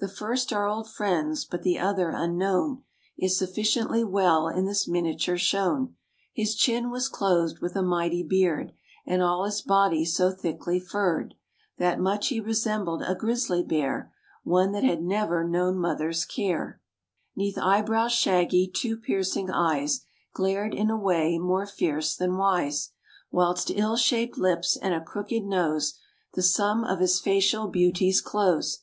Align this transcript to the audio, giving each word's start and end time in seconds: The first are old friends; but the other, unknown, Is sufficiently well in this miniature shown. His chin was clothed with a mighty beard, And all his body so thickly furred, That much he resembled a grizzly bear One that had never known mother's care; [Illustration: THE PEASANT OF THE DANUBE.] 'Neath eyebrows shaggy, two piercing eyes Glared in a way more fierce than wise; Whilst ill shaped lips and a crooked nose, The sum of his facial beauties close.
The 0.00 0.08
first 0.08 0.52
are 0.52 0.66
old 0.66 0.86
friends; 0.92 1.46
but 1.46 1.62
the 1.62 1.78
other, 1.78 2.10
unknown, 2.10 2.82
Is 3.16 3.38
sufficiently 3.38 4.04
well 4.04 4.46
in 4.46 4.66
this 4.66 4.86
miniature 4.86 5.38
shown. 5.38 5.96
His 6.34 6.54
chin 6.54 6.90
was 6.90 7.08
clothed 7.08 7.60
with 7.62 7.74
a 7.74 7.82
mighty 7.82 8.22
beard, 8.22 8.72
And 9.06 9.22
all 9.22 9.46
his 9.46 9.62
body 9.62 10.04
so 10.04 10.30
thickly 10.30 10.78
furred, 10.78 11.36
That 11.78 11.98
much 11.98 12.28
he 12.28 12.38
resembled 12.38 13.00
a 13.02 13.14
grizzly 13.14 13.62
bear 13.62 14.12
One 14.44 14.72
that 14.72 14.84
had 14.84 15.02
never 15.02 15.42
known 15.42 15.78
mother's 15.78 16.26
care; 16.26 16.82
[Illustration: 17.34 17.34
THE 17.34 17.42
PEASANT 17.42 17.54
OF 17.54 17.54
THE 17.54 17.54
DANUBE.] 17.54 17.78
'Neath 17.78 17.78
eyebrows 17.88 18.12
shaggy, 18.12 18.70
two 18.74 18.96
piercing 18.98 19.50
eyes 19.50 20.04
Glared 20.34 20.74
in 20.74 20.90
a 20.90 20.98
way 20.98 21.38
more 21.38 21.64
fierce 21.66 22.14
than 22.14 22.36
wise; 22.36 22.90
Whilst 23.30 23.70
ill 23.74 23.96
shaped 23.96 24.36
lips 24.36 24.76
and 24.76 24.92
a 24.92 25.00
crooked 25.00 25.44
nose, 25.44 25.98
The 26.34 26.42
sum 26.42 26.84
of 26.84 27.00
his 27.00 27.20
facial 27.20 27.68
beauties 27.68 28.20
close. 28.20 28.82